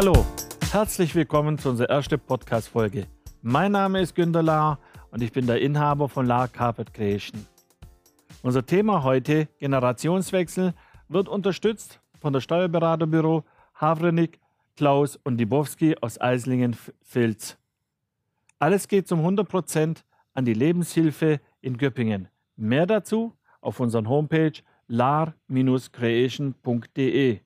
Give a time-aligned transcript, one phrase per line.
[0.00, 0.14] Hallo,
[0.70, 3.08] herzlich willkommen zu unserer ersten Podcast-Folge.
[3.42, 4.78] Mein Name ist Günter Lahr
[5.10, 7.44] und ich bin der Inhaber von Lahr Carpet Creation.
[8.42, 10.72] Unser Thema heute, Generationswechsel,
[11.08, 13.42] wird unterstützt von der Steuerberaterbüro
[13.74, 14.38] Havrenik,
[14.76, 17.58] Klaus und Dibowski aus Eislingen-Filz.
[18.60, 22.28] Alles geht zum 100% an die Lebenshilfe in Göppingen.
[22.54, 27.40] Mehr dazu auf unserer Homepage lar-creation.de.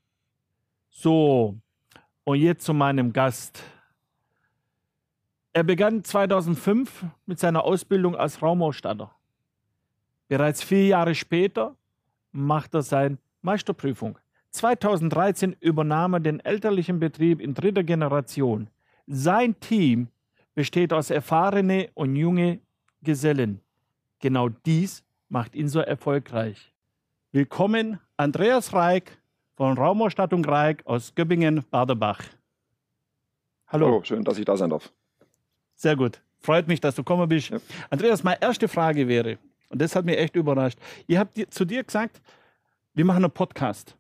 [0.91, 1.62] So,
[2.25, 3.63] und jetzt zu meinem Gast.
[5.53, 9.15] Er begann 2005 mit seiner Ausbildung als Raumausstatter.
[10.29, 11.77] Bereits vier Jahre später
[12.31, 14.19] macht er seine Meisterprüfung.
[14.51, 18.69] 2013 übernahm er den elterlichen Betrieb in dritter Generation.
[19.07, 20.09] Sein Team
[20.55, 22.61] besteht aus erfahrene und junge
[23.03, 23.61] Gesellen.
[24.21, 26.73] Genau dies macht ihn so erfolgreich.
[27.33, 29.19] Willkommen, Andreas Reik
[29.55, 32.21] von Raumausstattung Reik aus Göppingen-Baderbach.
[33.69, 33.87] Hallo.
[33.87, 34.93] Hallo, schön, dass ich da sein darf.
[35.75, 36.23] Sehr gut.
[36.41, 37.51] Freut mich, dass du gekommen bist.
[37.51, 37.59] Ja.
[37.91, 40.79] Andreas, meine erste Frage wäre, und das hat mich echt überrascht.
[41.07, 42.21] Ihr habt zu dir gesagt,
[42.95, 43.97] wir machen einen Podcast.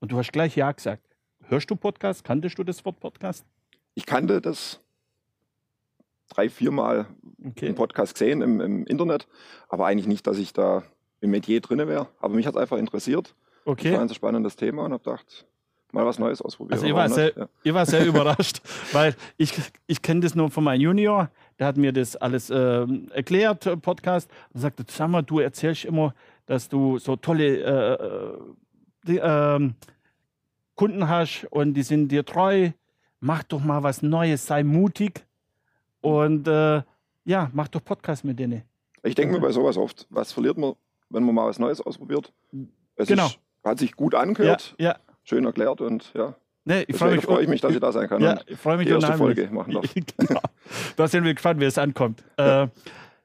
[0.00, 1.02] Und du hast gleich Ja gesagt.
[1.48, 2.24] Hörst du Podcast?
[2.24, 3.44] Kanntest du das Wort Podcast?
[3.94, 4.80] Ich kannte das
[6.30, 7.06] drei, viermal
[7.44, 7.66] okay.
[7.66, 9.28] im Podcast gesehen, im, im, Internet,
[9.68, 10.82] aber eigentlich nicht, dass ich da
[11.20, 12.08] im Metier drin wäre.
[12.20, 13.34] Aber mich hat es einfach interessiert.
[13.64, 13.90] Okay.
[13.90, 15.46] Ich fand ein spannendes Thema und habe gedacht,
[15.92, 16.74] mal was Neues ausprobieren.
[16.74, 17.48] Also ich war, sehr, ja.
[17.62, 18.60] ich war sehr überrascht,
[18.92, 19.52] weil ich,
[19.86, 23.76] ich kenne das nur von meinem Junior, der hat mir das alles äh, erklärt, äh,
[23.76, 26.14] Podcast, und sagte, sag mal, du erzählst immer,
[26.46, 28.38] dass du so tolle äh, äh
[29.04, 29.74] die, ähm,
[30.76, 32.70] Kunden hast und die sind dir treu.
[33.20, 35.24] Mach doch mal was Neues, sei mutig
[36.00, 36.82] und äh,
[37.24, 38.62] ja, mach doch Podcast mit denen.
[39.02, 40.74] Ich denke mir bei sowas oft, was verliert man,
[41.08, 42.32] wenn man mal was Neues ausprobiert?
[42.96, 43.26] Es genau.
[43.26, 44.74] Ist, hat sich gut angehört.
[44.78, 46.34] Ja, ja schön erklärt und ja.
[46.64, 48.22] Nee, ich freue mich, freu ich mich, dass ich da sein kann.
[48.22, 49.84] Ja, ich freue mich die erste Folge machen darf.
[50.16, 50.40] genau.
[50.96, 52.22] Da sind wir gespannt, wie es ankommt.
[52.36, 52.68] Äh,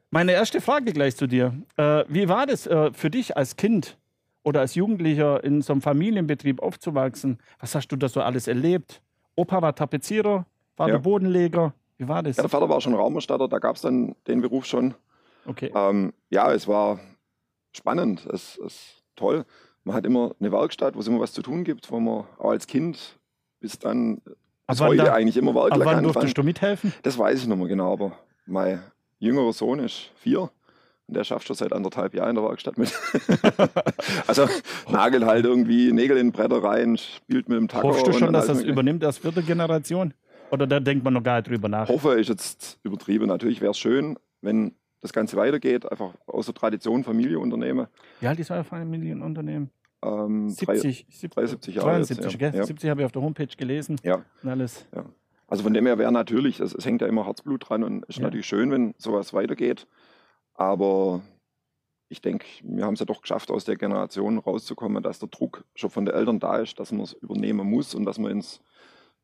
[0.10, 1.54] meine erste Frage gleich zu dir.
[1.76, 3.98] Äh, wie war das äh, für dich als Kind
[4.42, 7.38] oder als Jugendlicher in so einem Familienbetrieb aufzuwachsen?
[7.60, 9.02] Was hast du da so alles erlebt?
[9.36, 10.98] Opa war Tapezierer, Vater ja.
[10.98, 11.74] Bodenleger.
[11.98, 12.38] Wie war das?
[12.38, 14.96] Ja, der Vater war schon Raumerstatter, da gab es dann den Beruf schon.
[15.46, 15.72] Okay.
[15.76, 17.00] Ähm, ja, es war
[17.72, 19.46] spannend, es ist toll
[19.88, 22.52] man hat immer eine Werkstatt, wo es immer was zu tun gibt, wo man auch
[22.52, 23.18] als Kind
[23.60, 24.22] bis dann
[24.68, 25.96] bis heute da, eigentlich immer Werkler kann.
[25.96, 26.94] Wann durftest du mithelfen?
[27.04, 28.12] Das weiß ich nicht mehr genau, aber
[28.46, 28.84] mein
[29.20, 30.42] jüngerer Sohn ist vier
[31.08, 32.94] und der schafft schon seit anderthalb Jahren in der Werkstatt mit.
[34.28, 34.50] also
[34.90, 37.88] nagelt halt irgendwie Nägel in Bretter rein, spielt mit dem Tacker.
[37.88, 40.14] Hoffst du schon, dass das übernimmt als vierte Generation?
[40.52, 41.88] Oder da denkt man noch gar nicht drüber nach?
[41.88, 43.28] Hoffe ist jetzt übertrieben.
[43.28, 44.76] Natürlich wäre es schön, wenn
[45.08, 47.88] das Ganze weitergeht, einfach aus der Tradition Familienunternehmen.
[48.20, 49.72] Wie alt ist euer Familienunternehmen?
[50.04, 52.04] Ähm, 70, 73 Jahre.
[52.04, 52.64] 72, jetzt, ja.
[52.64, 54.00] 70 habe ich auf der Homepage gelesen.
[54.04, 54.24] Ja.
[54.44, 54.86] Und alles.
[54.96, 55.06] Ja.
[55.48, 58.18] Also von dem her wäre natürlich, es, es, hängt ja immer Herzblut dran und ist
[58.18, 58.26] ja.
[58.26, 59.88] natürlich schön, wenn sowas weitergeht.
[60.54, 61.22] Aber
[62.10, 65.66] ich denke, wir haben es ja doch geschafft, aus der Generation rauszukommen, dass der Druck
[65.76, 68.62] schon von den Eltern da ist, dass man es übernehmen muss und dass man ins,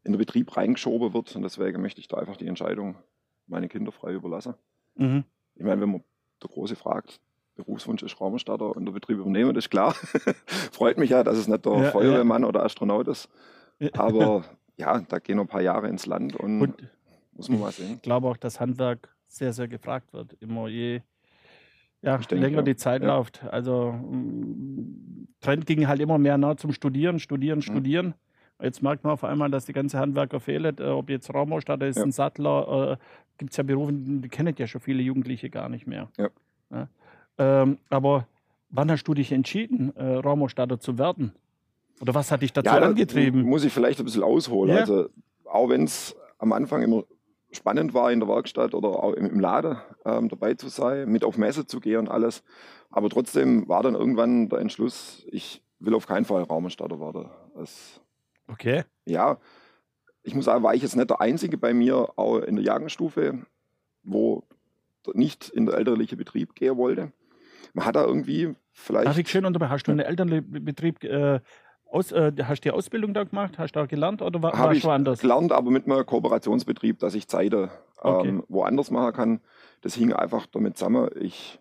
[0.03, 1.35] in den Betrieb reingeschoben wird.
[1.35, 2.95] Und deswegen möchte ich da einfach die Entscheidung
[3.47, 4.55] meine Kinder frei überlassen.
[4.95, 5.25] Mhm.
[5.55, 6.03] Ich meine, wenn man
[6.41, 7.19] der Große fragt,
[7.55, 9.93] Berufswunsch ist Raumerstatter und der Betrieb übernehmen, das ist klar.
[10.71, 12.47] Freut mich ja, dass es nicht der ja, Feuerwehrmann ja.
[12.47, 13.29] oder Astronaut ist.
[13.93, 14.43] Aber
[14.77, 16.89] ja, da gehen noch ein paar Jahre ins Land und, und
[17.33, 17.95] muss man mal sehen.
[17.95, 20.33] Ich glaube auch, dass Handwerk sehr, sehr gefragt wird.
[20.39, 21.01] Immer je
[22.01, 22.61] ja, denke, länger ja.
[22.63, 23.15] die Zeit ja.
[23.15, 23.43] läuft.
[23.43, 28.13] Also mm, Trend ging halt immer mehr nah zum Studieren, Studieren, mhm.
[28.63, 30.75] Jetzt merkt man auf einmal, dass die ganze Handwerker fehlen.
[30.79, 32.03] Äh, ob jetzt Raumausstatter ist, ja.
[32.03, 32.97] ein Sattler, äh,
[33.37, 36.09] gibt es ja Berufe, die kennen ja schon viele Jugendliche gar nicht mehr.
[36.17, 36.29] Ja.
[37.37, 38.27] Ähm, aber
[38.69, 41.33] wann hast du dich entschieden, äh, Raumausstatter zu werden?
[42.01, 43.43] Oder was hat dich dazu ja, angetrieben?
[43.43, 44.73] Muss ich vielleicht ein bisschen ausholen.
[44.73, 44.81] Ja.
[44.81, 45.09] Also,
[45.45, 47.03] auch wenn es am Anfang immer
[47.51, 51.37] spannend war, in der Werkstatt oder auch im, Laden ähm, dabei zu sein, mit auf
[51.37, 52.43] Messe zu gehen und alles.
[52.89, 57.29] Aber trotzdem war dann irgendwann der Entschluss, ich will auf keinen Fall Raumausstatter werden.
[57.61, 58.01] Es,
[58.47, 58.83] okay.
[59.05, 59.37] Ja,
[60.23, 63.45] ich muss sagen, war ich jetzt nicht der Einzige bei mir, auch in der Jagenstufe,
[64.03, 64.43] wo
[65.13, 67.11] nicht in der elterliche Betrieb gehen wollte
[67.73, 69.07] man hat da irgendwie vielleicht.
[69.07, 69.71] Darf ich schön unterbrechen?
[69.71, 71.39] Hast du in der Elternbetrieb äh,
[71.85, 73.57] aus, äh, hast du die Ausbildung da gemacht?
[73.57, 75.19] Hast du da gelernt oder war, warst du woanders?
[75.19, 77.69] gelernt, aber mit einem Kooperationsbetrieb, dass ich Zeiten ähm,
[78.01, 78.39] okay.
[78.47, 79.41] woanders machen kann.
[79.81, 81.09] Das hing einfach damit zusammen.
[81.19, 81.59] Ich,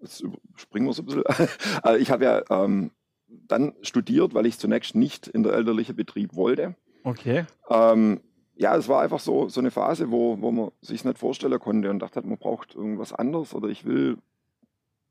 [0.00, 0.24] jetzt
[0.56, 1.24] springen wir so ein bisschen.
[1.82, 2.90] Also ich habe ja ähm,
[3.28, 6.74] dann studiert, weil ich zunächst nicht in der elterlichen Betrieb wollte.
[7.04, 7.44] Okay.
[7.68, 8.20] Ähm,
[8.56, 11.90] ja, es war einfach so, so eine Phase, wo, wo man sich nicht vorstellen konnte
[11.90, 14.18] und dachte, man braucht irgendwas anderes oder ich will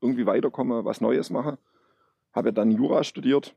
[0.00, 1.58] irgendwie weiterkomme, was Neues mache.
[2.32, 3.54] Habe dann Jura studiert.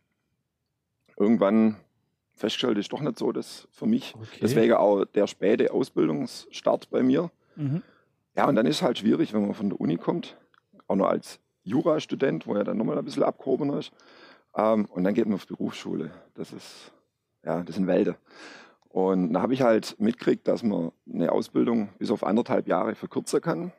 [1.17, 1.75] Irgendwann
[2.33, 4.15] festgestellt, ist doch nicht so das für mich.
[4.15, 4.39] Okay.
[4.41, 7.29] Deswegen auch der späte Ausbildungsstart bei mir.
[7.55, 7.83] Mhm.
[8.35, 10.37] Ja, und dann ist es halt schwierig, wenn man von der Uni kommt,
[10.87, 13.91] auch nur als Jurastudent, wo ja dann nochmal ein bisschen abgehobener ist.
[14.56, 16.12] Ähm, und dann geht man auf Berufsschule.
[16.36, 16.92] Das ist,
[17.44, 18.15] ja, das sind Welten.
[18.89, 23.39] Und da habe ich halt mitgekriegt, dass man eine Ausbildung bis auf anderthalb Jahre verkürzen
[23.39, 23.71] kann.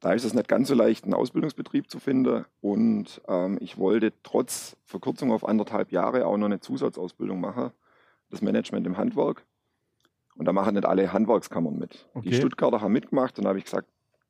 [0.00, 2.44] Da ist es nicht ganz so leicht, einen Ausbildungsbetrieb zu finden.
[2.60, 7.70] Und ähm, ich wollte trotz Verkürzung auf anderthalb Jahre auch noch eine Zusatzausbildung machen,
[8.30, 9.44] das Management im Handwerk.
[10.34, 12.08] Und da machen nicht alle Handwerkskammern mit.
[12.14, 12.30] Okay.
[12.30, 13.88] Die Stuttgarter haben mitgemacht und da habe ich gesagt,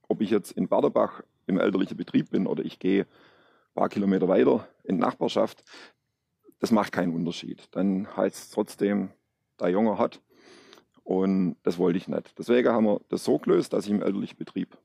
[0.09, 3.07] ob ich jetzt in Baderbach im elterlichen Betrieb bin oder ich gehe
[3.75, 5.65] paar Kilometer weiter in Nachbarschaft,
[6.59, 7.69] das macht keinen Unterschied.
[7.73, 9.11] Dann heißt es trotzdem,
[9.61, 10.21] der Junge hat.
[11.05, 12.39] Und das wollte ich nicht.
[12.39, 14.79] Deswegen haben wir das so gelöst, dass ich im elterlichen Betrieb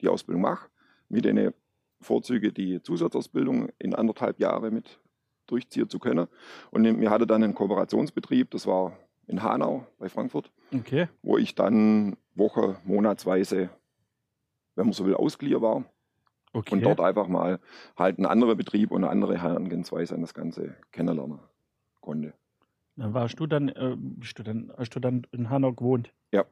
[0.00, 0.68] die Ausbildung mache,
[1.08, 1.52] mit den
[2.00, 5.00] Vorzügen die Zusatzausbildung in anderthalb Jahre mit
[5.46, 6.28] durchziehen zu können.
[6.70, 11.08] Und wir hatten dann einen Kooperationsbetrieb, das war in Hanau bei Frankfurt, Okay.
[11.22, 13.70] wo ich dann Woche, monatsweise,
[14.74, 15.84] wenn man so will, ausgeliehen war
[16.54, 16.74] Okay.
[16.74, 17.60] und dort einfach mal
[17.96, 21.40] halt einen anderen Betrieb und eine andere Herangehensweise an das Ganze kennenlernen
[22.00, 22.34] konnte.
[22.96, 26.12] Dann warst du dann, äh, bist du dann, hast du dann in Hanau gewohnt?
[26.32, 26.44] Ja.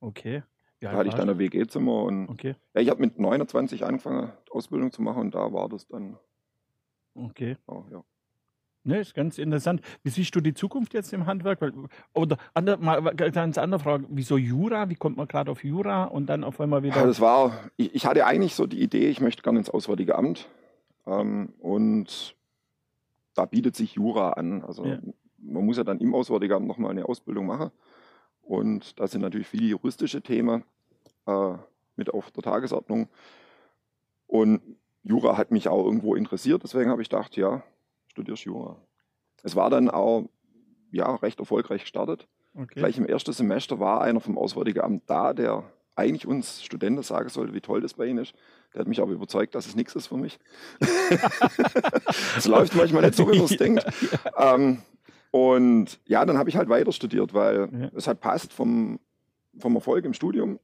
[0.00, 0.42] Okay.
[0.80, 2.54] Ja, Da hatte ich dann ein WG-Zimmer und Okay.
[2.74, 6.18] ja, ich habe mit 29 angefangen, Ausbildung zu machen und da war das dann,
[7.16, 7.56] Okay.
[7.68, 8.04] oh, ja.
[8.86, 9.80] Ne, ist ganz interessant.
[10.02, 11.60] Wie siehst du die Zukunft jetzt im Handwerk?
[12.12, 14.04] Oder andere, mal eine ganz andere Frage.
[14.10, 14.90] Wieso Jura?
[14.90, 16.96] Wie kommt man gerade auf Jura und dann auf einmal wieder.
[16.96, 20.16] Ja, das war, ich, ich hatte eigentlich so die Idee, ich möchte gerne ins Auswärtige
[20.16, 20.48] Amt
[21.06, 22.36] ähm, und
[23.34, 24.62] da bietet sich Jura an.
[24.62, 24.98] Also Ja.
[25.38, 27.70] man muss ja dann im Auswärtigen Amt nochmal eine Ausbildung machen
[28.42, 30.62] und da sind natürlich viele juristische Themen
[31.26, 31.54] äh,
[31.96, 33.08] mit auf der Tagesordnung
[34.26, 34.60] und
[35.02, 37.62] Jura hat mich auch irgendwo interessiert, deswegen habe ich gedacht, ja,
[38.14, 38.76] studierst Jura.
[39.42, 40.28] Es war dann auch
[40.92, 42.28] ja, recht erfolgreich gestartet.
[42.54, 42.78] okay.
[42.78, 45.64] Gleich im ersten Semester war einer vom Auswärtigen Amt da, der
[45.96, 48.32] eigentlich uns Studenten sagen sollte, wie toll das bei ihnen ist.
[48.72, 50.38] Der hat mich aber überzeugt, dass es nichts ist für mich.
[52.36, 53.84] Es läuft manchmal nicht so, wie man es denkt.
[54.36, 54.82] Ähm,
[55.30, 57.90] und ja, dann habe ich halt weiter studiert, weil Ja.
[57.96, 59.00] es hat passt vom,
[59.58, 60.58] vom Erfolg im Studium,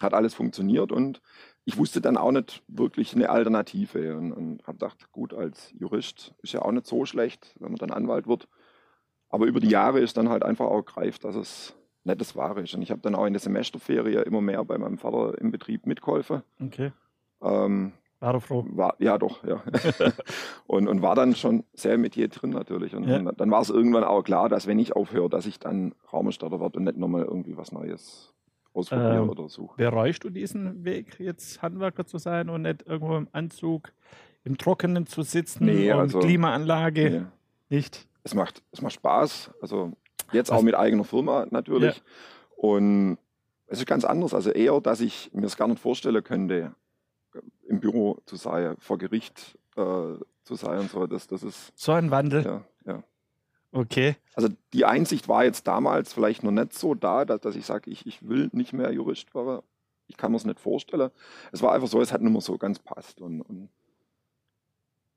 [0.00, 1.20] hat alles funktioniert und
[1.64, 6.34] ich wusste dann auch nicht wirklich eine Alternative und, und habe gedacht, gut, als Jurist
[6.42, 8.48] ist ja auch nicht so schlecht, wenn man dann Anwalt wird.
[9.28, 11.74] Aber über die Jahre ist dann halt einfach auch greift, dass es
[12.04, 12.74] nicht das Wahre ist.
[12.74, 15.86] Und ich habe dann auch in der Semesterferie immer mehr bei meinem Vater im Betrieb
[15.86, 16.42] mitgeholfen.
[16.60, 16.92] okay.
[17.40, 18.64] Ähm, War er froh.
[18.70, 19.62] war, ja, doch, ja.
[20.66, 22.94] und, und war dann schon sehr mit je drin natürlich.
[22.94, 23.18] Und, Ja.
[23.18, 26.60] und dann war es irgendwann auch klar, dass wenn ich aufhöre, dass ich dann Raumerstatter
[26.60, 28.32] werde und nicht nochmal irgendwie was Neues
[28.74, 29.76] ausprobiere Ähm, oder suche.
[29.76, 33.92] Bereust du diesen Weg, jetzt Handwerker zu sein und nicht irgendwo im Anzug
[34.44, 37.10] im Trockenen zu sitzen Nee, und also- Klimaanlage?
[37.68, 37.76] Nee.
[37.76, 38.06] Nicht?
[38.24, 39.50] Es, macht, es macht Spaß.
[39.60, 39.92] Also
[40.32, 42.02] jetzt Was- auch mit eigener Firma natürlich.
[42.56, 43.18] Und
[43.66, 44.34] es ist ganz anders.
[44.34, 46.74] Also eher, dass ich mir es gar nicht vorstellen könnte,
[47.66, 49.80] im Büro zu sein, vor Gericht äh,
[50.42, 51.06] zu sein und so.
[51.06, 52.44] Das, das ist, So ein Wandel.
[52.44, 53.02] ja, ja.
[53.72, 54.16] Okay.
[54.34, 57.90] Also die Einsicht war jetzt damals vielleicht noch nicht so da, dass, dass ich sage,
[57.90, 59.62] ich, ich will nicht mehr Jurist werden.
[60.06, 61.10] Ich kann mir es nicht vorstellen.
[61.52, 63.20] Es war einfach so, es hat nicht mehr so ganz passt.
[63.20, 63.70] Und, und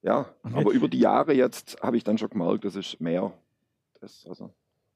[0.01, 0.55] ja, Okay.
[0.55, 3.33] aber über die Jahre jetzt habe ich dann schon gemerkt, das ist mehr.
[3.99, 4.53] Das, also,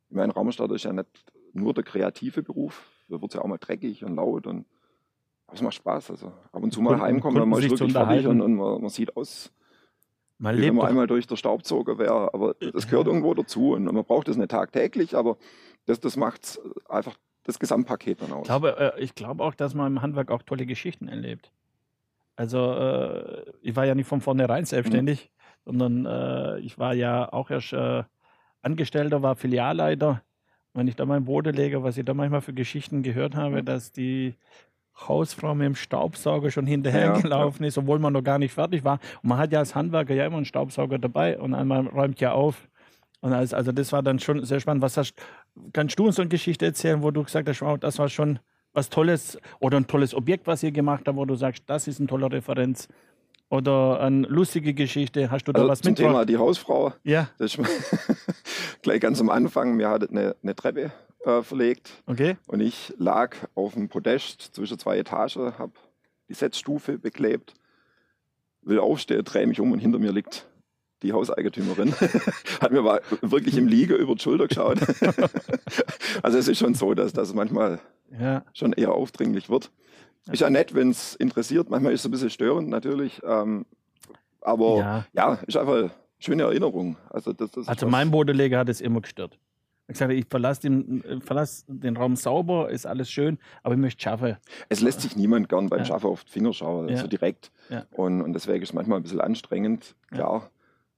[0.10, 1.10] ich meine, Raumstadt ist ja nicht
[1.52, 2.88] nur der kreative Beruf.
[3.10, 4.66] Da wird es ja auch mal dreckig und laut und
[5.48, 6.12] aber es macht Spaß.
[6.12, 8.90] Also ab und zu mal heimkommen, Kunden man ist wirklich fertig und, und man, man
[8.90, 9.52] sieht aus,
[10.40, 12.34] Man wie wenn lebt man doch, einmal durch der Staubsauger wäre.
[12.34, 15.38] Aber das gehört irgendwo dazu und man braucht das nicht tagtäglich, aber
[15.86, 18.42] das, das macht einfach das Gesamtpaket dann aus.
[18.42, 21.52] ich glaube, äh, ich glaube auch, dass man im Handwerk auch tolle Geschichten erlebt.
[22.36, 25.30] Also äh, ich war ja nicht von vornherein selbstständig,
[25.66, 27.76] sondern äh, ich war ja auch erst
[28.62, 30.22] Angestellter, war Filialleiter.
[30.74, 33.62] Wenn ich da mein Boden lege, was ich da manchmal für Geschichten gehört habe, Ja.
[33.62, 34.36] dass die
[35.08, 39.00] Hausfrau mit dem Staubsauger schon Ja, hinterhergelaufen ist, obwohl man noch gar nicht fertig war.
[39.22, 42.34] Und man hat ja als Handwerker ja immer einen Staubsauger dabei und einmal räumt ja
[42.34, 42.68] auf.
[43.22, 44.82] Und als, also das war dann schon sehr spannend.
[44.82, 45.14] Was hast,
[45.74, 48.40] kannst du uns so eine Geschichte erzählen, wo du gesagt hast, wow, das war schon
[48.74, 52.00] was Tolles oder ein tolles Objekt, was ihr gemacht habt, wo du sagst, das ist
[52.00, 52.88] eine tolle Referenz?
[53.50, 55.32] Oder eine lustige Geschichte?
[55.32, 57.30] Hast du da also was zum Thema die Hausfrau, Ja,
[58.84, 60.92] gleich ganz am Anfang, mir hat eine, eine Treppe
[61.26, 62.38] äh, verlegt okay.
[62.48, 65.74] und ich lag auf dem Podest zwischen zwei Etagen, habe
[66.30, 67.54] die Setzstufe beklebt,
[68.62, 70.48] will aufstehen, drehe mich um und hinter mir liegt
[71.02, 71.94] die Hauseigentümerin.
[72.62, 72.84] Hat mir
[73.22, 74.80] wirklich im Liege über die Schulter geschaut.
[76.24, 77.80] also es ist schon so, dass das manchmal
[78.20, 79.72] Ja, schon eher aufdringlich wird.
[80.32, 81.70] Ist ja nett, wenn es interessiert.
[81.70, 83.22] Manchmal ist es ein bisschen störend natürlich.
[83.24, 83.66] Ähm,
[84.42, 85.06] aber ja.
[85.14, 85.34] ja.
[85.48, 86.98] ist einfach schöne Erinnerung.
[87.10, 89.38] Also, das, das also mein Bodeleger hat es immer gestört.
[89.90, 93.80] Ich sage, ich verlasse den, äh, verlass den Raum sauber, ist alles schön, aber ich
[93.80, 94.38] möchte schaffen.
[94.70, 95.86] Es lässt sich niemand gern beim ja.
[95.86, 96.98] Schaffen auf die Finger schauen, ja.
[96.98, 97.52] so direkt.
[97.70, 97.86] Ja.
[97.92, 100.52] Und, und deswegen ist es manchmal ein bisschen anstrengend, klar.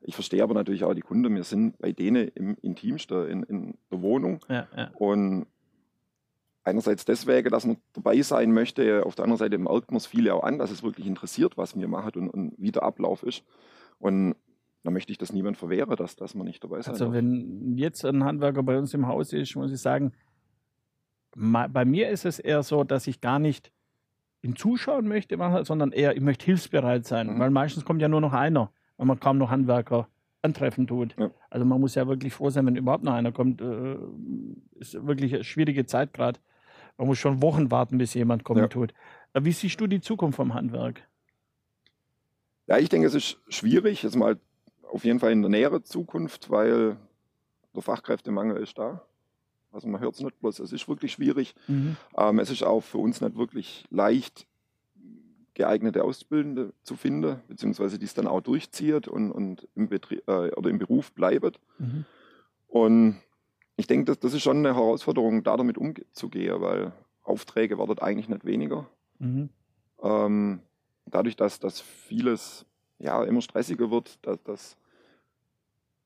[0.04, 1.36] Ich verstehe aber natürlich auch die Kunden.
[1.36, 4.40] Wir sind bei denen im Intimsten in, in der Wohnung.
[4.96, 5.46] Und
[6.64, 10.34] einerseits deswegen, dass man dabei sein möchte, auf der anderen Seite merkt man es viele
[10.34, 13.44] auch an, dass es wirklich interessiert, was wir machen und, und wie der Ablauf ist.
[14.00, 14.36] Und
[14.84, 17.14] da möchte ich das niemand verwehren, dass, dass man nicht dabei sein Also darf.
[17.16, 20.14] wenn jetzt ein Handwerker bei uns im Haus ist, muss ich sagen,
[21.36, 23.72] bei mir ist es eher so, dass ich gar nicht
[24.42, 27.40] ihm zuschauen möchte, sondern eher, ich möchte hilfsbereit sein, mhm.
[27.40, 30.08] weil meistens kommt ja nur noch einer, wenn man kaum noch Handwerker
[30.42, 31.16] antreffen tut.
[31.18, 31.32] Ja.
[31.50, 33.62] Also man muss ja wirklich froh sein, wenn überhaupt noch einer kommt.
[33.62, 33.98] Äh,
[34.74, 36.40] ist wirklich eine schwierige Zeit gerade.
[36.98, 38.68] Man muss schon Wochen warten, bis jemand kommen ja.
[38.68, 38.94] tut.
[39.34, 41.08] Äh, wie siehst du die Zukunft vom Handwerk?
[42.68, 44.40] Ja, ich denke, es ist schwierig, jetzt mal
[44.92, 46.98] auf jeden Fall in der näheren Zukunft, weil
[47.74, 49.02] der Fachkräftemangel ist da.
[49.72, 51.56] Also man hört es nicht bloß, es ist wirklich schwierig.
[51.68, 51.96] Mhm.
[52.18, 54.46] Ähm, es ist auch für uns nicht wirklich leicht,
[55.54, 60.70] geeignete Auszubildende zu finden, beziehungsweise die es dann auch durchzieht und, und im, äh, oder
[60.70, 61.60] im Beruf bleibt.
[61.80, 62.06] Mhm.
[62.68, 63.22] Und
[63.78, 66.92] ich denke, das, das ist schon eine Herausforderung, da damit umzugehen, weil
[67.24, 68.88] Aufträge werden eigentlich nicht weniger.
[69.20, 69.50] Mhm.
[70.02, 70.62] Ähm,
[71.06, 72.66] dadurch, dass, dass vieles
[73.00, 74.78] ja, immer stressiger wird, dass, dass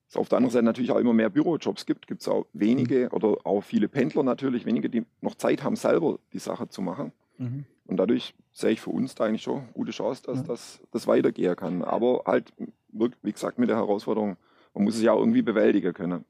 [0.08, 3.06] es auf der anderen Seite natürlich auch immer mehr Bürojobs gibt, gibt es auch wenige
[3.06, 3.12] mhm.
[3.12, 7.12] oder auch viele Pendler natürlich, wenige, die noch Zeit haben, selber die Sache zu machen.
[7.38, 7.64] Mhm.
[7.86, 10.44] Und dadurch sehe ich für uns da eigentlich schon gute Chance, dass ja.
[10.44, 11.82] das, das weitergehen kann.
[11.82, 14.36] Aber halt, wie gesagt, mit der Herausforderung,
[14.74, 16.24] man muss es ja auch irgendwie bewältigen können.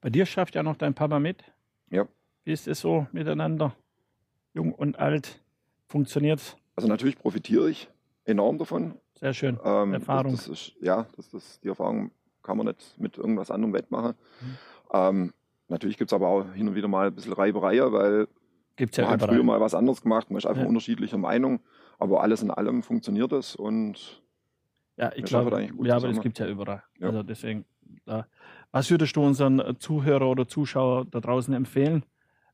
[0.00, 1.44] Bei dir schafft ja noch dein Papa mit.
[1.90, 2.06] Ja.
[2.44, 3.74] Wie ist es so miteinander?
[4.54, 5.42] Jung und alt?
[5.88, 7.88] Funktioniert Also natürlich profitiere ich
[8.24, 8.94] enorm davon.
[9.14, 9.58] Sehr schön.
[9.64, 10.32] Ähm, Erfahrung.
[10.32, 12.10] Das, das ist, ja, das, das, die Erfahrung
[12.46, 14.14] kann man nicht mit irgendwas anderem wettmachen.
[14.40, 14.56] Mhm.
[14.92, 15.32] Ähm,
[15.68, 18.28] natürlich gibt es aber auch hin und wieder mal ein bisschen Reiberei, weil
[18.76, 20.68] Gibt's ja man hat früher mal was anderes gemacht, man ist einfach ja.
[20.68, 21.60] unterschiedlicher Meinung,
[21.98, 24.22] aber alles in allem funktioniert es und
[24.98, 26.82] ja, ich glaube, ja, aber es gibt ja überall.
[26.98, 27.08] Ja.
[27.08, 27.66] Also deswegen,
[28.06, 28.26] da.
[28.72, 32.04] was würdest du unseren Zuhörer oder Zuschauer da draußen empfehlen?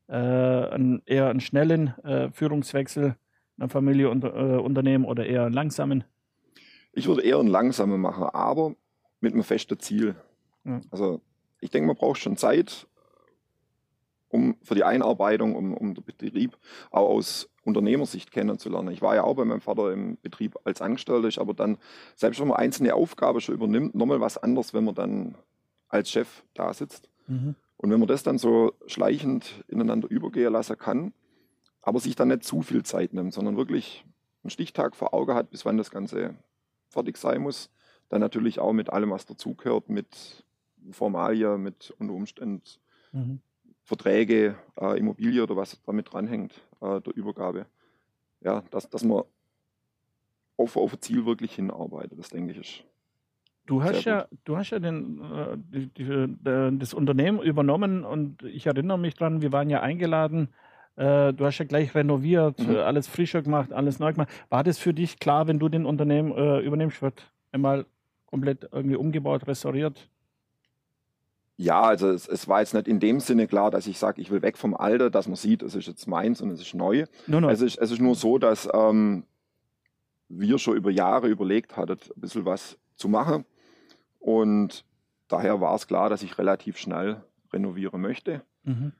[0.07, 3.15] Äh, einen, eher einen schnellen äh, Führungswechsel
[3.57, 6.03] einer Familie unter, äh, unternehmen oder eher einen langsamen?
[6.91, 8.75] Ich würde eher einen langsamen machen, aber
[9.23, 10.15] mit einem festen Ziel.
[10.65, 10.81] Ja.
[10.91, 11.21] Also
[11.61, 12.87] ich denke, man braucht schon Zeit
[14.27, 16.57] um für die Einarbeitung, um, um den Betrieb
[16.91, 18.91] auch aus Unternehmersicht kennenzulernen.
[18.91, 21.77] Ich war ja auch bei meinem Vater im Betrieb als Angestellter, aber dann,
[22.15, 25.35] selbst wenn man einzelne Aufgaben schon übernimmt, nochmal was anderes, wenn man dann
[25.87, 27.09] als Chef da sitzt.
[27.27, 27.55] Mhm.
[27.77, 31.13] Und wenn man das dann so schleichend ineinander übergehen lassen kann,
[31.81, 34.03] aber sich dann nicht zu viel Zeit nimmt, sondern wirklich
[34.43, 36.35] einen Stichtag vor Auge hat, bis wann das Ganze
[36.89, 37.69] fertig sein muss,
[38.13, 40.45] dann natürlich auch mit allem, was dazugehört, mit
[40.91, 42.61] Formalie, mit unter Umständen
[43.11, 43.39] mhm.
[43.81, 47.65] Verträge, äh, Immobilie oder was damit dranhängt, äh, der Übergabe.
[48.41, 49.23] Ja, dass, dass man
[50.57, 52.83] auf, auf ein Ziel wirklich hinarbeitet, das denke ich ist.
[53.65, 58.67] Du hast ja, du hast ja den, äh, die, die, das Unternehmen übernommen und ich
[58.67, 60.49] erinnere mich dran, wir waren ja eingeladen.
[60.97, 62.75] Äh, du hast ja gleich renoviert, mhm.
[62.75, 64.29] alles frischer gemacht, alles neu gemacht.
[64.49, 67.87] War das für dich klar, wenn du den Unternehmen äh, übernimmst, wird einmal
[68.33, 70.09] komplett irgendwie umgebaut, restauriert?
[71.55, 74.31] Ja, also es, es, war jetzt nicht in dem Sinne klar, dass ich sage, ich
[74.31, 77.05] will weg vom Alter, dass man sieht, es ist jetzt meins und es ist neu.
[77.27, 77.49] No, no.
[77.49, 79.25] Es, ist, es ist nur so, dass ähm,
[80.29, 83.45] wir schon über Jahre überlegt hatten, ein bisschen was zu machen.
[84.19, 84.83] Und
[85.27, 87.23] daher war es klar, dass ich relativ schnell
[87.53, 88.41] renovieren möchte.
[88.63, 88.93] Mhm.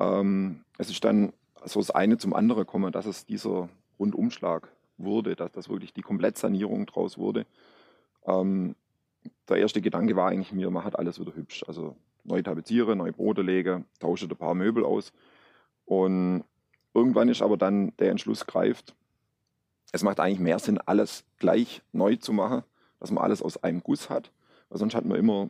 [0.00, 3.68] Ähm, es ist dann so das eine zum anderen gekommen, dass es dieser
[3.98, 7.44] Rundumschlag wurde, dass das wirklich die Komplettsanierung draus wurde.
[8.26, 8.74] Ähm,
[9.48, 11.64] der erste Gedanke war eigentlich mir, man hat alles wieder hübsch.
[11.66, 15.12] Also neu tapeziere, neue Brote lege, tausche ein paar Möbel aus.
[15.84, 16.44] Und
[16.94, 18.94] irgendwann ist aber dann der Entschluss greift,
[19.92, 22.62] es macht eigentlich mehr Sinn, alles gleich neu zu machen,
[23.00, 24.30] dass man alles aus einem Guss hat.
[24.68, 25.48] Weil sonst hat man immer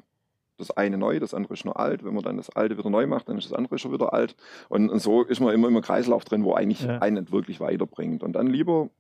[0.58, 2.04] das eine neu, das andere ist nur alt.
[2.04, 4.36] Wenn man dann das alte wieder neu macht, dann ist das andere schon wieder alt.
[4.68, 6.98] Und, und so ist man immer im Kreislauf drin, wo eigentlich ja.
[6.98, 8.22] einen nicht wirklich weiterbringt.
[8.22, 8.90] Und dann lieber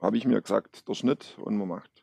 [0.00, 2.01] habe ich mir gesagt, der Schnitt und man macht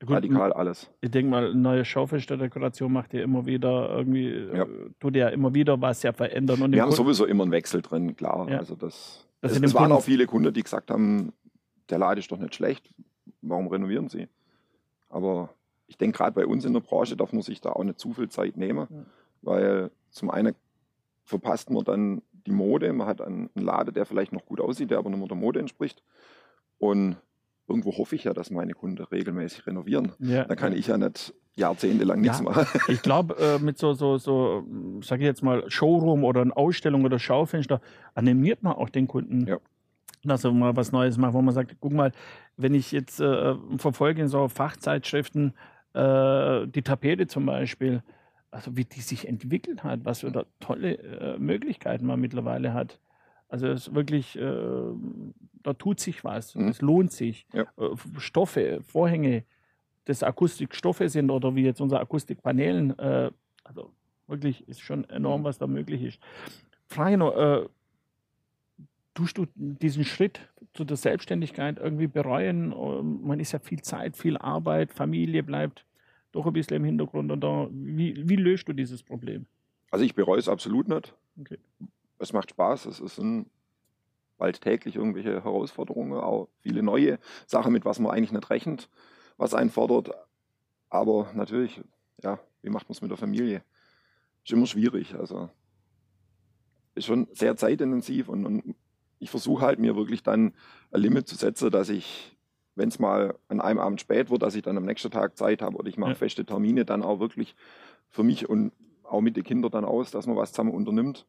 [0.00, 0.90] Gut, radikal alles.
[1.00, 4.64] Ich denke mal, neue Schaufensterdekoration macht ja immer wieder irgendwie, ja.
[4.64, 6.60] Äh, tut ja immer wieder was ja verändern.
[6.60, 8.46] Und Wir haben Kunden sowieso immer einen Wechsel drin, klar.
[8.50, 8.58] Ja.
[8.58, 11.32] Also das, das es, es waren auch viele Kunden, die gesagt haben,
[11.88, 12.90] der Laden ist doch nicht schlecht,
[13.40, 14.28] warum renovieren sie?
[15.08, 15.50] Aber
[15.86, 18.12] ich denke, gerade bei uns in der Branche darf man sich da auch nicht zu
[18.12, 19.04] viel Zeit nehmen, ja.
[19.40, 20.54] weil zum einen
[21.24, 24.98] verpasst man dann die Mode, man hat einen Laden, der vielleicht noch gut aussieht, der
[24.98, 26.02] aber nicht mehr der Mode entspricht.
[26.78, 27.16] Und
[27.68, 30.12] irgendwo hoffe ich ja, dass meine Kunden regelmäßig renovieren.
[30.18, 30.44] Ja.
[30.44, 32.44] Dann kann ich ja nicht jahrzehntelang nichts Ja.
[32.44, 32.66] machen.
[32.88, 34.64] Ich glaube, äh, mit so, so, so,
[35.02, 37.80] sage ich jetzt mal, Showroom oder eine Ausstellung oder Schaufenster
[38.14, 39.58] animiert man auch den Kunden, Ja.
[40.22, 42.12] dass er mal was Neues macht, wo man sagt, guck mal,
[42.56, 45.54] wenn ich jetzt äh, verfolge in so Fachzeitschriften
[45.94, 48.02] äh, die Tapete zum Beispiel,
[48.50, 53.00] also wie die sich entwickelt hat, was für tolle äh, Möglichkeiten man mittlerweile hat.
[53.48, 54.82] Also es ist wirklich, äh,
[55.62, 56.68] da tut sich was, Mhm.
[56.68, 57.46] es lohnt sich.
[57.52, 57.62] Ja.
[57.78, 59.44] Äh, Stoffe, Vorhänge,
[60.04, 63.30] das Akustikstoffe sind oder wie jetzt unsere Akustikpanelen, äh,
[63.64, 63.92] also
[64.26, 66.20] wirklich ist schon enorm, was da möglich ist.
[66.88, 67.66] Frage noch, äh,
[69.14, 70.40] tust du diesen Schritt
[70.74, 72.72] zu der Selbstständigkeit irgendwie bereuen?
[72.72, 75.84] Ähm, Man ist ja viel Zeit, viel Arbeit, Familie bleibt
[76.32, 77.32] doch ein bisschen im Hintergrund.
[77.32, 79.46] Und da, wie, wie löst du dieses Problem?
[79.90, 81.14] Also ich bereue es absolut nicht.
[81.40, 81.58] Okay.
[82.18, 82.86] Es macht Spaß.
[82.86, 83.50] Es ist ein,
[84.38, 88.88] bald täglich irgendwelche Herausforderungen, auch viele neue Sachen, mit was man eigentlich nicht rechnet,
[89.36, 90.10] was einen fordert.
[90.88, 91.80] Aber natürlich,
[92.22, 93.62] ja, wie macht man es mit der Familie?
[94.44, 95.14] Ist immer schwierig.
[95.14, 95.50] Also
[96.94, 98.74] ist schon sehr zeitintensiv und, und
[99.18, 100.54] ich versuche halt mir wirklich dann
[100.90, 102.36] ein Limit zu setzen, dass ich,
[102.74, 105.62] wenn es mal an einem Abend spät wird, dass ich dann am nächsten Tag Zeit
[105.62, 106.16] habe oder ich mache Ja.
[106.16, 107.54] feste Termine dann auch wirklich
[108.08, 111.26] für mich und auch mit den Kindern dann aus, dass man was zusammen unternimmt.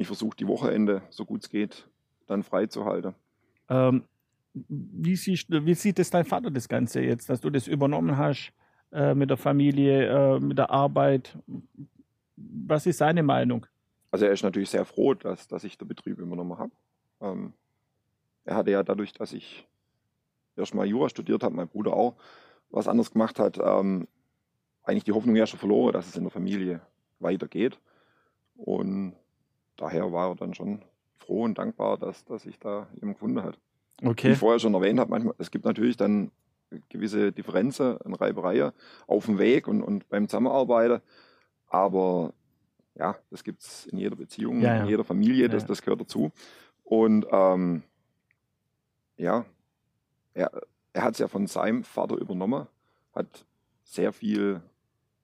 [0.00, 1.86] Ich versuche die Wochenende, so gut es geht,
[2.26, 3.14] dann freizuhalten.
[3.68, 4.04] Ähm,
[4.54, 8.50] wie, siehst, wie sieht es dein Vater das Ganze jetzt, dass du das übernommen hast
[8.92, 11.36] äh, mit der Familie, äh, mit der Arbeit?
[12.36, 13.66] Was ist seine Meinung?
[14.10, 16.72] Also er ist natürlich sehr froh, dass, dass ich den Betrieb übernommen habe.
[17.20, 17.52] Ähm,
[18.46, 19.68] er hatte ja dadurch, dass ich
[20.56, 22.16] erstmal Jura studiert habe, mein Bruder auch
[22.70, 24.08] was anderes gemacht hat, ähm,
[24.82, 26.80] eigentlich die Hoffnung ja schon verloren, dass es in der Familie
[27.18, 27.78] weitergeht.
[28.56, 29.14] Und
[29.80, 30.82] daher war er dann schon
[31.18, 33.58] froh und dankbar, dass, dass ich da jemanden gefunden hat.
[34.00, 34.32] Wie Okay.
[34.32, 36.30] ich vorher schon erwähnt habe, manchmal, es gibt natürlich dann
[36.88, 38.72] gewisse Differenzen und Reibereien
[39.06, 41.02] auf dem Weg und, und beim Zusammenarbeiten.
[41.66, 42.32] Aber
[42.94, 44.82] ja, das gibt es in jeder Beziehung, Ja, ja.
[44.82, 46.32] in jeder Familie, das, das gehört dazu.
[46.84, 47.82] Und ähm,
[49.16, 49.44] ja,
[50.34, 50.50] er,
[50.92, 52.66] er hat es ja von seinem Vater übernommen,
[53.14, 53.44] hat
[53.84, 54.60] sehr viel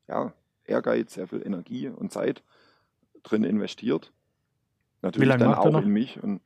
[0.09, 0.33] ja,
[0.65, 2.43] Ehrgeiz, sehr viel Energie und Zeit
[3.23, 4.13] drin investiert.
[5.03, 5.83] Natürlich lange dann auch noch?
[5.83, 6.23] in mich.
[6.23, 6.41] Und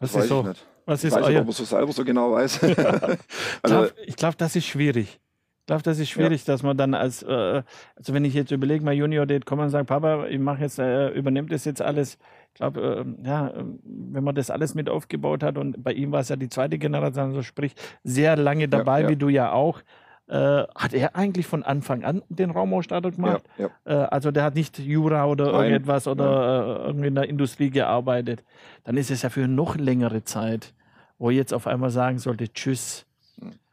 [0.00, 0.40] weiß ist so?
[0.40, 0.66] ich nicht.
[0.86, 2.62] Was Ich ist weiß nicht, ob er so selber so genau weiß.
[2.62, 3.18] Ich also,
[3.62, 5.20] glaube, glaub, das ist schwierig.
[5.60, 7.62] Ich glaube, das ist schwierig, dass man dann als, äh,
[7.96, 10.78] also wenn ich jetzt überlege, mein Junior Date kommen und sagt, Papa, ich mache jetzt,
[10.78, 12.18] äh, übernimmt das jetzt alles.
[12.48, 16.12] Ich glaube, äh, ja, äh, wenn man das alles mit aufgebaut hat und bei ihm
[16.12, 19.08] war es ja die zweite Generation, also sprich sehr lange dabei, ja.
[19.08, 19.80] wie du ja auch,
[20.26, 23.42] äh, hat er eigentlich von Anfang an den Raumausstatter ja, gemacht?
[23.58, 23.68] ja.
[23.84, 27.70] Äh, also der hat nicht Jura oder Nein, irgendetwas oder äh, irgendwie in der Industrie
[27.70, 28.42] gearbeitet.
[28.84, 30.72] Dann ist es ja für noch längere Zeit,
[31.18, 33.06] wo er jetzt auf einmal sagen sollte, tschüss.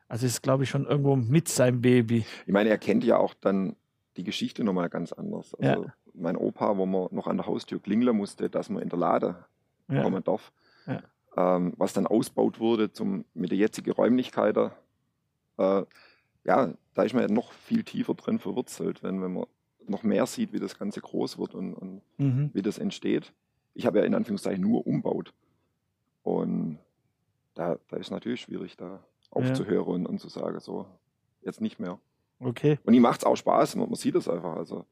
[0.09, 2.25] Also es ist, glaube ich, schon irgendwo mit seinem Baby.
[2.45, 3.77] Ich meine, er kennt ja auch dann
[4.17, 5.55] die Geschichte nochmal ganz anders.
[5.59, 5.69] Ja.
[5.75, 8.99] Also mein Opa, wo man noch an der Haustür klingeln musste, dass man in der
[8.99, 9.35] Lade
[9.89, 10.03] Ja.
[10.03, 10.51] kommen darf,
[10.85, 11.01] Ja.
[11.37, 14.71] ähm, was dann ausgebaut wurde zum, mit der jetzigen Räumlichkeiten.
[16.43, 19.45] Ja, da ist man ja noch viel tiefer drin verwurzelt, wenn, wenn man
[19.88, 22.49] noch mehr sieht, wie das Ganze groß wird und, und Mhm.
[22.54, 23.34] wie das entsteht.
[23.73, 25.34] Ich habe ja in Anführungszeichen nur umbaut.
[26.23, 26.77] Und
[27.56, 30.86] da, da ist natürlich schwierig, da aufzuhören und, und zu sagen, so,
[31.41, 31.99] jetzt nicht mehr.
[32.39, 32.80] Okay.
[32.84, 34.56] Und ihm macht es auch Spaß, man, man sieht es einfach.
[34.56, 34.86] Also,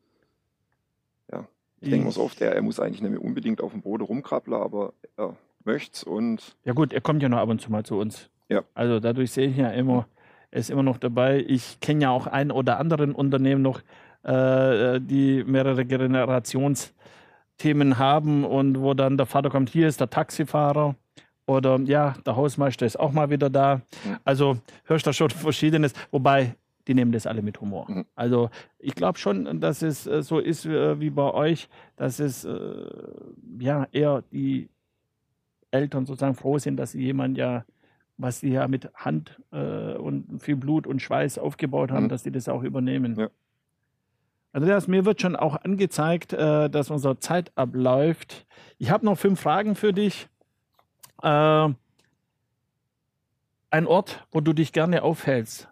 [1.32, 1.48] ja,
[1.82, 4.04] ich denke mir so oft, er, er muss eigentlich nicht mehr unbedingt auf dem Boden
[4.04, 5.36] rumkrabbeln, aber er
[5.66, 8.30] möchte und Ja gut, er kommt ja noch ab und zu mal zu uns.
[8.50, 8.64] Ja.
[8.74, 10.06] Also dadurch sehe ich ja immer, er
[10.52, 11.44] ist immer noch dabei.
[11.48, 13.82] Ich kenne ja auch einen oder anderen Unternehmen noch,
[14.24, 20.96] äh, die mehrere Generationsthemen haben und wo dann der Vater kommt, hier ist der Taxifahrer
[21.46, 23.82] oder ja, der Hausmeister ist auch mal wieder da.
[24.24, 26.56] Also hörst du schon Verschiedenes, wobei
[26.88, 27.86] die nehmen das alle mit Humor.
[27.90, 28.06] Mhm.
[28.16, 32.46] Also ich glaube schon, dass es äh, so ist äh, wie bei euch, dass es
[32.46, 32.86] äh,
[33.60, 34.70] ja eher die
[35.72, 37.64] Eltern sozusagen froh sind, dass sie jemand ja,
[38.20, 42.10] was sie ja mit Hand äh, und viel Blut und Schweiß aufgebaut haben, Mhm.
[42.10, 43.16] dass die das auch übernehmen.
[43.18, 43.30] Ja.
[44.52, 48.46] Andreas, mir wird schon auch angezeigt, äh, dass unsere Zeit abläuft.
[48.78, 50.28] Ich habe noch fünf Fragen für dich.
[51.24, 51.70] Äh,
[53.72, 55.68] ein Ort, wo du dich gerne aufhältst.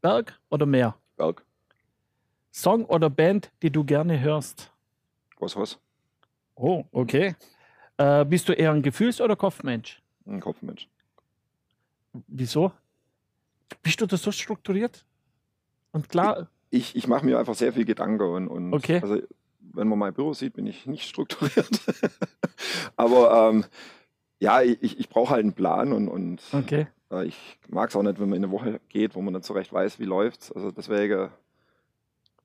[0.00, 0.96] Berg oder Meer?
[1.16, 1.44] Berg,
[2.50, 4.72] Song oder Band, die du gerne hörst?
[5.38, 5.78] was was?
[6.54, 7.34] Oh, okay.
[7.98, 10.00] Äh, bist du eher ein Gefühls- oder Kopfmensch?
[10.26, 10.88] Ein Kopfmensch.
[12.26, 12.72] Wieso?
[13.82, 15.04] Bist du da so strukturiert?
[15.92, 19.00] Und klar, Ich, ich mache mir einfach sehr viel Gedanken und, und Okay.
[19.02, 19.20] also,
[19.72, 21.68] wenn man mein Büro sieht, bin ich nicht strukturiert.
[22.96, 23.64] aber ähm,
[24.40, 26.86] ja, ich, ich brauche halt einen Plan und, und okay.
[27.10, 29.44] Äh, Ich mag es auch nicht, wenn man in eine Woche geht, wo man nicht
[29.46, 30.52] so recht weiß, wie läuft's.
[30.52, 31.30] Also deswegen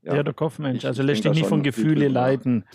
[0.04, 0.86] Ja, ja der Kopfmensch.
[0.86, 2.66] Also lässt dich nicht von Gefühle leiten.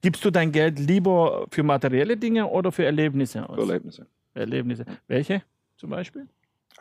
[0.00, 3.56] Gibst du dein Geld lieber für materielle Dinge oder für Erlebnisse aus?
[3.56, 4.06] Für Erlebnisse.
[4.34, 4.84] Erlebnisse.
[5.08, 5.42] Welche
[5.76, 6.26] zum Beispiel?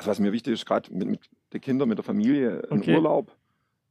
[0.02, 1.20] Also was mir wichtig ist, gerade mit, mit
[1.54, 2.96] den Kindern, mit der Familie, okay.
[2.96, 3.32] Urlaub.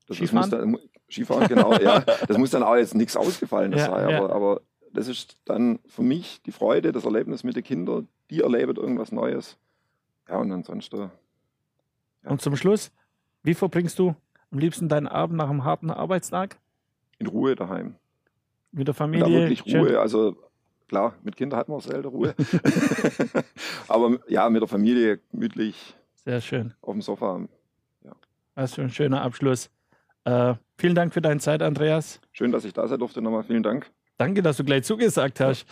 [0.09, 0.51] Das, Skifahren?
[0.51, 1.73] Das muss dann, Skifahren, genau.
[1.75, 4.05] ja, das muss dann auch jetzt nichts Ausgefallenes ja, sein.
[4.07, 4.29] Aber, ja.
[4.29, 4.61] aber
[4.93, 8.09] das ist dann für mich die Freude, das Erlebnis mit den Kindern.
[8.29, 9.57] Die erleben irgendwas Neues.
[10.29, 10.99] Ja, und ansonsten.
[12.25, 12.31] Ja.
[12.31, 12.91] Und zum Schluss,
[13.45, 14.17] wie verbringst du
[14.51, 16.59] am liebsten deinen Abend nach einem harten Arbeitstag?
[17.21, 17.95] In Ruhe daheim.
[18.73, 19.27] Mit der Familie?
[19.27, 19.91] Da wirklich Ruhe.
[19.91, 19.95] Schön.
[19.95, 20.37] Also
[20.89, 22.35] klar, mit Kindern hat man selten Ruhe.
[23.87, 25.95] Aber ja, mit der Familie gemütlich.
[26.25, 26.75] Sehr schön.
[26.83, 27.41] Auf dem Sofa.
[28.05, 28.13] Ja.
[28.55, 29.71] Das ist ein schöner Abschluss.
[30.25, 32.21] Äh, vielen Dank für deine Zeit, Andreas.
[32.33, 33.23] Schön, dass ich da sein durfte.
[33.23, 33.91] Nochmal vielen Dank.
[34.19, 35.67] Danke, dass du gleich zugesagt hast.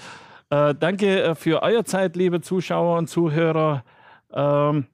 [0.50, 0.70] Ja.
[0.70, 3.84] Äh, danke äh, für eure Zeit, liebe Zuschauer und Zuhörer.
[4.32, 4.87] Ähm,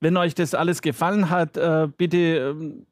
[0.00, 2.86] wenn euch das alles gefallen hat, äh, bitte ähm,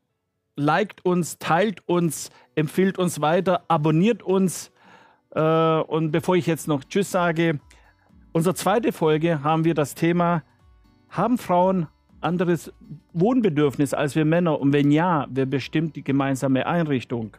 [0.56, 4.70] liked uns, teilt uns, empfiehlt uns weiter, abonniert uns.
[5.30, 7.60] Äh, und bevor ich jetzt noch Tschüss sage,
[8.32, 10.42] unsere zweite Folge haben wir das Thema,
[11.08, 11.88] haben Frauen
[12.20, 12.72] anderes
[13.12, 14.60] Wohnbedürfnis als wir Männer?
[14.60, 17.36] Und wenn ja, wer bestimmt die gemeinsame Einrichtung?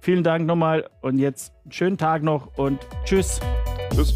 [0.00, 3.40] Vielen Dank nochmal und jetzt schönen Tag noch und tschüss.
[3.92, 4.14] Tschüss.